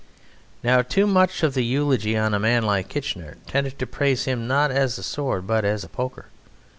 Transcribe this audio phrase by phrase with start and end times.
[0.63, 4.47] Now too much of the eulogy on a man like Kitchener tended to praise him
[4.47, 6.25] not as a sword but as a poker.